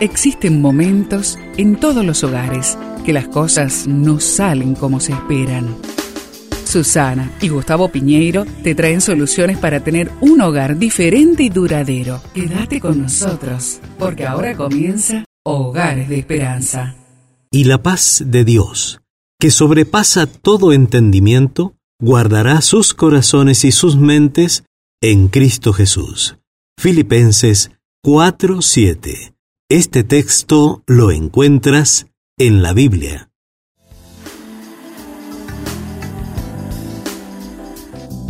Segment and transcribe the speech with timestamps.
[0.00, 5.74] Existen momentos en todos los hogares que las cosas no salen como se esperan.
[6.66, 12.20] Susana y Gustavo Piñeiro te traen soluciones para tener un hogar diferente y duradero.
[12.34, 16.96] Quédate con nosotros, porque ahora comienza Hogares de Esperanza.
[17.50, 19.00] Y la paz de Dios,
[19.40, 24.64] que sobrepasa todo entendimiento, guardará sus corazones y sus mentes
[25.00, 26.36] en Cristo Jesús.
[26.78, 27.70] Filipenses
[28.04, 29.35] 4:7
[29.68, 32.06] este texto lo encuentras
[32.38, 33.30] en la Biblia.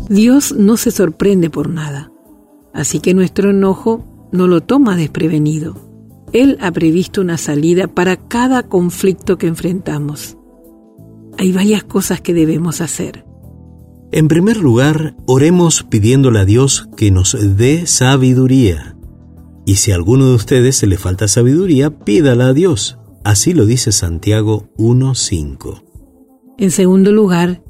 [0.09, 2.11] Dios no se sorprende por nada,
[2.73, 5.77] así que nuestro enojo no lo toma desprevenido.
[6.33, 10.39] Él ha previsto una salida para cada conflicto que enfrentamos.
[11.37, 13.27] Hay varias cosas que debemos hacer.
[14.11, 18.95] En primer lugar, oremos pidiéndole a Dios que nos dé sabiduría.
[19.66, 22.98] Y si a alguno de ustedes se le falta sabiduría, pídala a Dios.
[23.25, 25.83] Así lo dice Santiago 1.5.
[26.56, 27.64] En segundo lugar,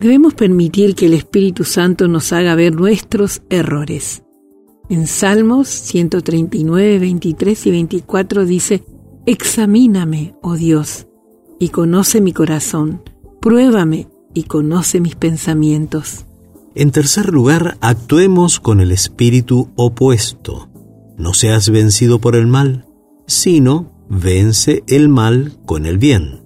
[0.00, 4.22] debemos permitir que el Espíritu Santo nos haga ver nuestros errores.
[4.88, 8.84] En Salmos 139, 23 y 24 dice,
[9.26, 11.06] Examíname, oh Dios,
[11.60, 13.02] y conoce mi corazón,
[13.42, 16.24] pruébame y conoce mis pensamientos.
[16.74, 20.71] En tercer lugar, actuemos con el espíritu opuesto.
[21.16, 22.86] No seas vencido por el mal,
[23.26, 26.42] sino vence el mal con el bien.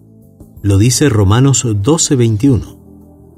[0.62, 2.78] Lo dice Romanos 12:21.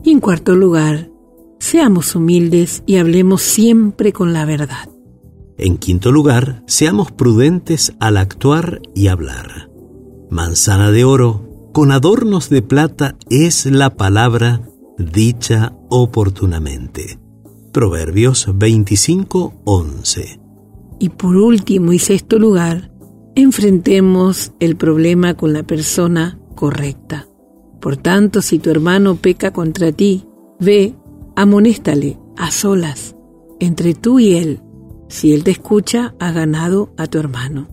[0.05, 1.11] Y en cuarto lugar,
[1.59, 4.89] seamos humildes y hablemos siempre con la verdad.
[5.59, 9.71] En quinto lugar, seamos prudentes al actuar y hablar.
[10.31, 14.63] Manzana de oro, con adornos de plata es la palabra
[14.99, 17.19] dicha oportunamente.
[17.73, 20.48] Proverbios 25:11
[20.99, 22.91] y por último y sexto lugar,
[23.35, 27.29] enfrentemos el problema con la persona correcta.
[27.81, 30.27] Por tanto, si tu hermano peca contra ti,
[30.59, 30.95] ve,
[31.37, 33.15] amonéstale a solas,
[33.61, 34.61] entre tú y él.
[35.09, 37.69] Si él te escucha, ha ganado a tu hermano.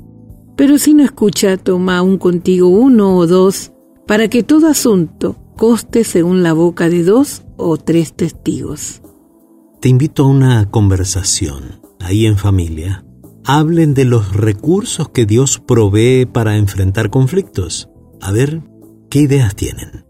[0.55, 3.71] Pero si no escucha, toma aún contigo uno o dos,
[4.07, 9.01] para que todo asunto coste según la boca de dos o tres testigos.
[9.81, 13.05] Te invito a una conversación, ahí en familia,
[13.45, 17.89] hablen de los recursos que Dios provee para enfrentar conflictos.
[18.21, 18.61] A ver,
[19.09, 20.05] ¿qué ideas tienen?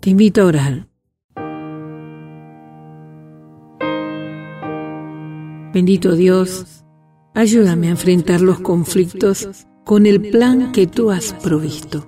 [0.00, 0.88] Te invito a orar.
[5.72, 6.84] Bendito Dios,
[7.34, 9.48] ayúdame a enfrentar los conflictos
[9.86, 12.06] con el plan que tú has provisto.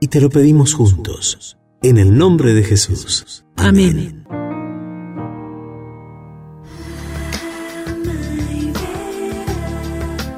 [0.00, 3.44] Y te lo pedimos juntos, en el nombre de Jesús.
[3.56, 4.24] Amén.